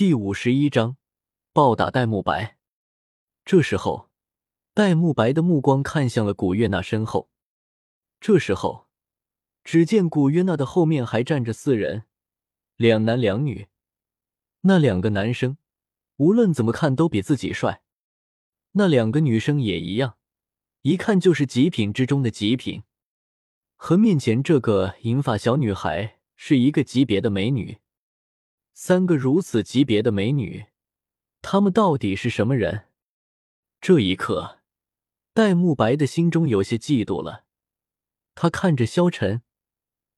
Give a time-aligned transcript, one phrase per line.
[0.00, 0.96] 第五十一章
[1.52, 2.56] 暴打戴沐白。
[3.44, 4.08] 这时候，
[4.72, 7.28] 戴沐白的目光看向了古月娜身后。
[8.18, 8.88] 这时候，
[9.62, 12.04] 只见古月娜的后面还站着四人，
[12.76, 13.66] 两男两女。
[14.62, 15.58] 那两个男生，
[16.16, 17.82] 无论怎么看都比自己帅；
[18.72, 20.16] 那两个女生也一样，
[20.80, 22.84] 一看就是极品之中的极品，
[23.76, 27.80] 和面前这个银发小女孩是一个级别的美女。
[28.82, 30.64] 三个如此级别的美女，
[31.42, 32.86] 她们到底是什么人？
[33.78, 34.60] 这一刻，
[35.34, 37.44] 戴沐白的心中有些嫉妒了。
[38.34, 39.42] 他看着萧晨，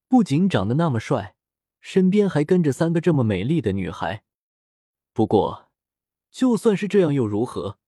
[0.06, 1.34] 不仅长得那么帅，
[1.80, 4.22] 身边还跟着三个这么美丽的女孩。
[5.12, 5.68] 不过，
[6.30, 7.80] 就算是这样又如何？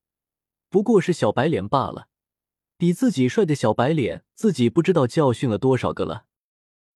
[0.68, 2.09] 不过是小白脸罢了。
[2.77, 6.27] 比自己帅的小白脸，自己不知道教训了多少个了。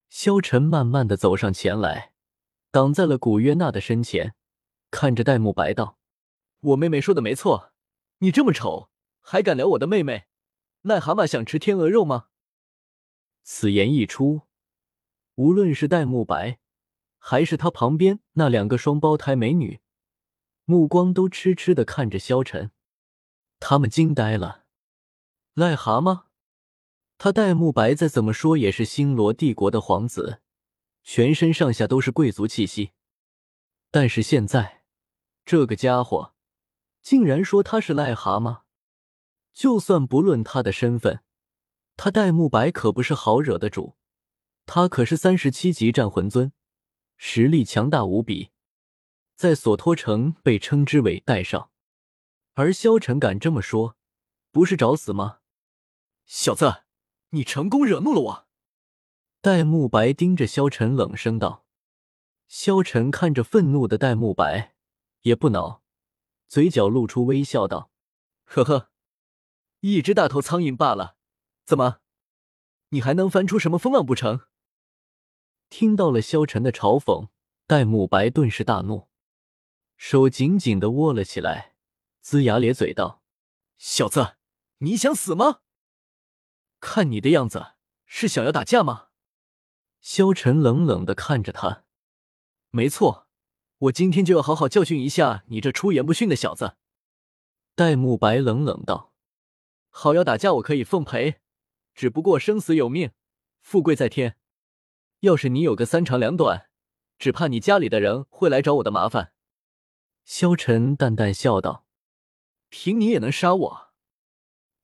[0.08, 2.12] 萧晨慢慢的走上前来。
[2.70, 4.34] 挡在了古月娜的身前，
[4.90, 5.98] 看着戴沐白道
[6.60, 7.72] ：“我妹妹说的没错，
[8.18, 10.26] 你这么丑，还敢撩我的妹妹？
[10.82, 12.26] 癞蛤蟆想吃天鹅肉吗？”
[13.42, 14.42] 此言一出，
[15.36, 16.58] 无论是戴沐白，
[17.18, 19.80] 还是他旁边那两个双胞胎美女，
[20.66, 22.70] 目光都痴痴的看着萧晨，
[23.58, 24.66] 他们惊呆了。
[25.54, 26.24] 癞蛤蟆，
[27.16, 30.42] 他戴沐白再怎么说也是星罗帝国的皇子。
[31.02, 32.92] 全身上下都是贵族气息，
[33.90, 34.82] 但是现在
[35.44, 36.34] 这个家伙
[37.00, 38.62] 竟然说他是癞蛤蟆。
[39.52, 41.24] 就算不论他的身份，
[41.96, 43.96] 他戴沐白可不是好惹的主。
[44.66, 46.52] 他可是三十七级战魂尊，
[47.16, 48.50] 实力强大无比，
[49.34, 51.70] 在索托城被称之为戴上。
[52.52, 53.96] 而萧晨敢这么说，
[54.52, 55.38] 不是找死吗？
[56.26, 56.82] 小子，
[57.30, 58.47] 你成功惹怒了我。
[59.40, 61.64] 戴沐白盯着萧晨，冷声道
[62.48, 64.74] ：“萧晨看着愤怒的戴沐白，
[65.20, 65.84] 也不恼，
[66.48, 67.92] 嘴角露出微笑道
[68.42, 68.90] ：‘呵呵，
[69.78, 71.16] 一只大头苍蝇罢了，
[71.64, 72.00] 怎么，
[72.88, 74.40] 你还能翻出什么风浪不成？’”
[75.70, 77.28] 听到了萧晨的嘲讽，
[77.68, 79.08] 戴沐白顿时大怒，
[79.96, 81.76] 手紧紧的握了起来，
[82.24, 83.22] 龇牙咧嘴道
[83.78, 84.34] ：“小子，
[84.78, 85.60] 你想死吗？
[86.80, 87.74] 看你的样子，
[88.04, 89.04] 是想要打架吗？”
[90.10, 91.84] 萧晨冷冷的看着他，
[92.70, 93.28] 没错，
[93.76, 96.78] 我今天就要好好教训一下你这出言不逊的小子。
[97.74, 99.12] 戴沐白冷冷道
[99.92, 101.40] ：“好要打架，我可以奉陪，
[101.94, 103.10] 只不过生死有命，
[103.60, 104.38] 富贵在天。
[105.20, 106.70] 要是你有个三长两短，
[107.18, 109.34] 只怕你家里的人会来找我的麻烦。”
[110.24, 111.84] 萧晨淡淡笑道
[112.70, 113.92] ：“凭你也能杀我？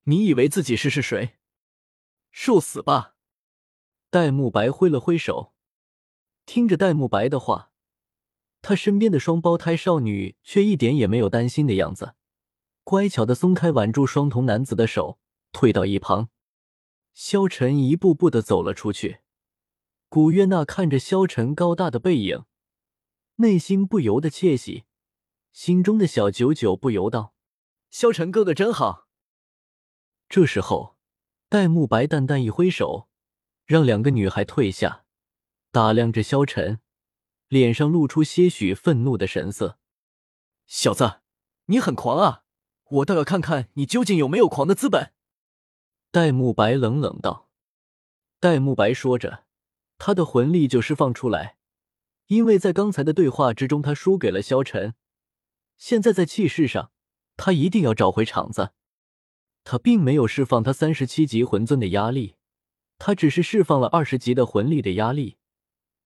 [0.02, 1.38] 你以为自己是是谁？
[2.30, 3.12] 受死吧！”
[4.14, 5.54] 戴沐白挥了挥手，
[6.46, 7.72] 听着戴沐白的话，
[8.62, 12.14] 他身边的双胞胎少女却一点也没有担心的样子，
[12.84, 15.18] 乖巧的松开挽住双瞳男子的手，
[15.50, 16.28] 退到一旁。
[17.12, 19.18] 萧晨一步步的走了出去。
[20.08, 22.44] 古月娜看着萧晨高大的背影，
[23.38, 24.84] 内心不由得窃喜，
[25.50, 27.34] 心中的小九九不由道
[27.90, 29.08] ：“萧晨哥哥真好。”
[30.30, 30.96] 这时候，
[31.48, 33.08] 戴沐白淡淡一挥手。
[33.66, 35.04] 让两个女孩退下，
[35.70, 36.80] 打量着萧晨，
[37.48, 39.78] 脸上露出些许愤怒的神色。
[40.66, 41.20] 小子，
[41.66, 42.44] 你很狂啊！
[42.90, 45.12] 我倒要看看你究竟有没有狂的资本。
[46.10, 47.48] 戴沐白冷冷道。
[48.38, 49.44] 戴沐白说着，
[49.96, 51.56] 他的魂力就释放出来，
[52.26, 54.94] 因为在刚才的对话之中，他输给了萧晨。
[55.78, 56.92] 现在在气势上，
[57.36, 58.72] 他一定要找回场子。
[59.64, 62.36] 他并没有释放他三十七级魂尊的压力。
[62.98, 65.36] 他只是释放了二十级的魂力的压力，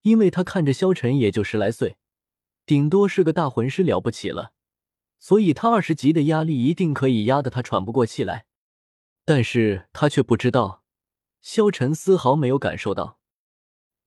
[0.02, 1.96] 因为他看着萧晨也就十来岁，
[2.64, 4.52] 顶多是个大魂师了不起了，
[5.18, 8.46] 所以他二十级的压力一定可以压得他喘不过气来。
[9.24, 10.82] 但是他却不知道，
[11.42, 13.18] 萧晨丝毫没有感受到。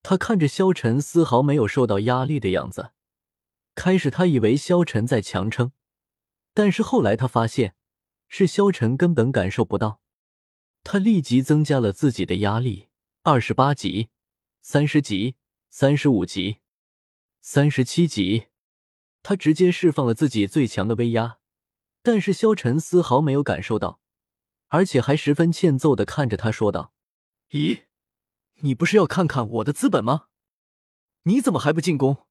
[0.03, 2.91] 他看着萧晨丝毫没有受到压力的样子，
[3.75, 5.73] 开始他以为萧晨在强撑，
[6.55, 7.75] 但是后来他发现，
[8.27, 10.01] 是萧晨根本感受不到。
[10.83, 12.89] 他立即增加了自己的压力，
[13.23, 14.09] 二十八级、
[14.61, 15.35] 三十级、
[15.69, 16.57] 三十五级、
[17.39, 18.47] 三十七级，
[19.23, 21.37] 他直接释放了自己最强的威压，
[22.01, 23.99] 但是萧晨丝毫没有感受到，
[24.69, 26.93] 而且还十分欠揍的看着他说道
[27.51, 27.83] ：“咦，
[28.61, 30.27] 你不是要看看我的资本吗？
[31.23, 32.25] 你怎么还不进攻？”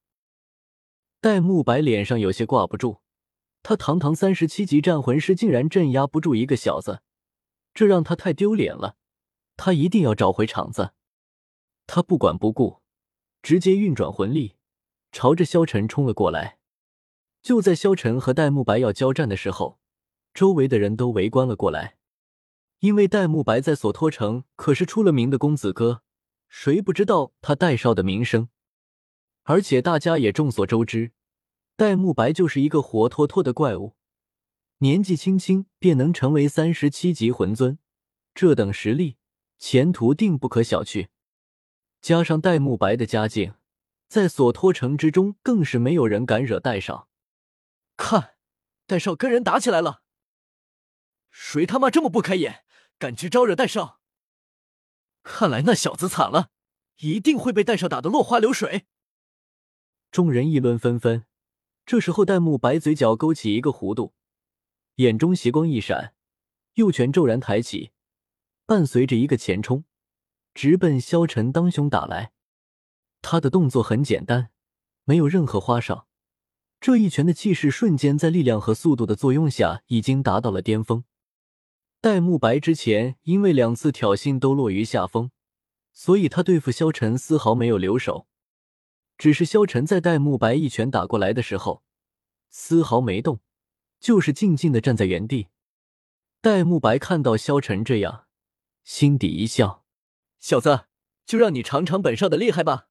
[1.22, 3.00] 戴沐白脸上有些挂不住，
[3.62, 7.02] 他堂堂三十七级战魂师，竟然镇压不住一个小子。
[7.72, 8.96] 这让他太丢脸了，
[9.56, 10.92] 他一定要找回场子。
[11.86, 12.82] 他不管不顾，
[13.42, 14.56] 直接运转魂力，
[15.12, 16.58] 朝着萧晨冲了过来。
[17.42, 19.80] 就在萧晨和戴沐白要交战的时候，
[20.34, 21.96] 周围的人都围观了过来。
[22.80, 26.02] 因为戴沐白在索托城可是出了名的公子哥，
[26.48, 28.48] 谁不知道他戴少的名声？
[29.42, 31.12] 而且大家也众所周知，
[31.76, 33.96] 戴沐白就是一个活脱脱的怪物，
[34.82, 37.78] 年纪轻轻便能成为三十七级魂尊，
[38.34, 39.18] 这等实力，
[39.58, 41.08] 前途定不可小觑。
[42.00, 43.52] 加上戴沐白的家境，
[44.08, 47.10] 在索托城之中更是没有人敢惹戴少。
[47.98, 48.36] 看，
[48.86, 50.00] 戴少跟人打起来了，
[51.30, 52.64] 谁他妈这么不开眼？
[52.98, 54.00] 敢去招惹戴少，
[55.22, 56.48] 看来那小子惨了，
[57.00, 58.86] 一定会被戴少打得落花流水。
[60.10, 61.26] 众人议论纷纷。
[61.84, 64.14] 这时候，戴沐白嘴角勾起一个弧度，
[65.00, 66.12] 眼中邪光一闪，
[66.74, 67.92] 右拳骤然抬起，
[68.66, 69.84] 伴随着一个前冲，
[70.52, 72.32] 直奔萧晨当胸打来。
[73.22, 74.50] 他的动作很简单，
[75.04, 76.06] 没有任何花哨，
[76.82, 81.04] 这一拳的气势瞬间在力量和速度的作用下，已经达到了巅峰。
[82.02, 85.30] 戴沐白之前因为两次挑衅都落于下风，
[85.94, 88.26] 所以他对付萧晨丝毫没有留手。
[89.16, 91.82] 只是萧晨在戴沐白一拳打过来的时候，
[92.50, 93.40] 丝毫没动，
[94.00, 95.48] 就是静静的站在原地。
[96.40, 98.26] 戴沐白看到萧晨这样，
[98.82, 99.84] 心底一笑
[100.40, 100.86] ：“小子，
[101.26, 102.88] 就让你尝尝本少的厉害吧。”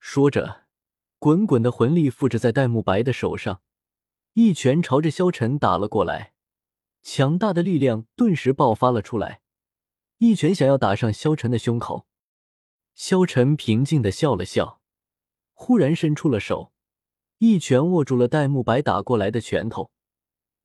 [0.00, 0.64] 说着，
[1.18, 3.60] 滚滚的魂力附着在戴沐白的手上，
[4.32, 6.32] 一拳朝着萧晨打了过来。
[7.02, 9.42] 强大的力量顿时爆发了出来，
[10.18, 12.06] 一拳想要打上萧晨的胸口。
[12.94, 14.80] 萧晨平静的笑了笑，
[15.52, 16.71] 忽然伸出了手，
[17.44, 19.90] 一拳握住了戴沐白打过来的拳头。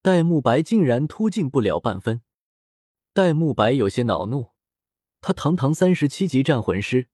[0.03, 2.21] 戴沐白竟然突进不了半分。
[3.13, 4.51] 戴沐白有些恼怒，
[5.19, 7.07] 他堂堂三十七级战魂师，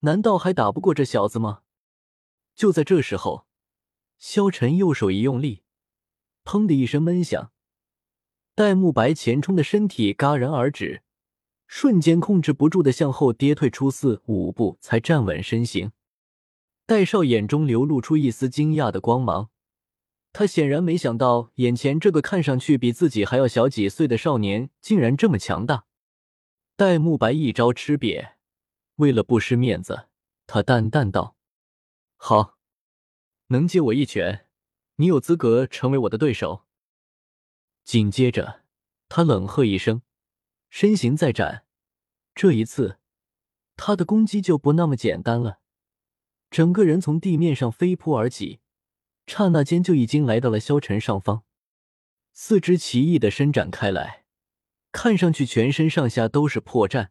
[0.00, 1.60] 难道还打不过这小子吗？
[2.56, 3.46] 就在这时候，
[4.18, 5.62] 萧晨右手一用力，
[6.44, 7.52] 砰的一声闷响。
[8.56, 11.04] 戴沐白前冲的身体戛然而止，
[11.68, 15.92] 瞬间控制不住的向后跌退出四五步，才站稳身形。
[16.90, 19.50] 戴少眼中流露出一丝惊讶的光芒，
[20.32, 25.86] 他显然没想到眼前这个看上去比自己还要小几岁的少年竟然这么强大。
[26.74, 28.32] 戴沐白一招吃瘪，
[28.96, 30.08] 为了不失面子，
[30.48, 31.36] 他淡淡道
[32.18, 32.58] ：“好，
[33.46, 34.48] 能接我一拳，
[34.96, 36.64] 你有资格成为我的对手。”
[37.86, 38.62] 紧接着，
[39.08, 40.02] 他冷喝一声，
[40.68, 41.64] 身形再展，
[42.34, 42.98] 这一次，
[43.76, 45.59] 他的攻击就不那么简单了。
[46.50, 48.58] 整个人从地面上飞扑而起，
[49.26, 51.44] 刹那间就已经来到了萧晨上方，
[52.32, 54.24] 四肢奇异的伸展开来，
[54.90, 57.10] 看上去全身上下都是破绽，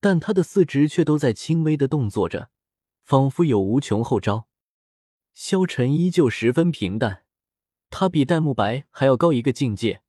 [0.00, 2.48] 但他的四肢却都在轻微的动作着，
[3.02, 4.48] 仿佛有无穷后招。
[5.34, 7.24] 萧晨依旧十分平淡。
[7.90, 10.02] 他比戴沐白还要高一个境界，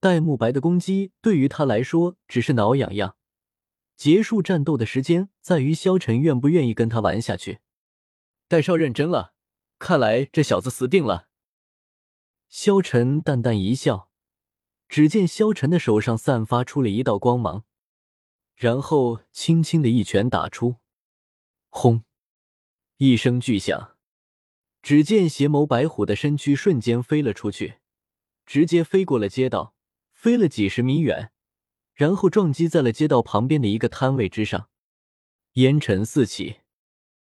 [0.00, 3.16] 戴沐白的攻击对于他来说只是挠痒痒，
[3.96, 7.60] 结束战斗的时间在于萧晨愿不愿意跟他玩下去。
[8.48, 9.34] 戴少认真了，
[9.78, 11.28] 看来这小子死定了。
[12.48, 14.08] 萧晨淡淡一笑，
[14.88, 17.64] 只见萧晨的手上散发出了一道光芒，
[18.54, 20.76] 然后轻轻的一拳打出，
[21.68, 22.04] 轰，
[22.98, 23.96] 一声巨响。
[24.80, 27.78] 只见邪眸白虎的身躯瞬间飞了出去，
[28.44, 29.74] 直接飞过了街道，
[30.12, 31.32] 飞了几十米远，
[31.92, 34.70] 然后撞击在了街道旁边的一个摊位之上，
[35.54, 36.60] 烟尘四起。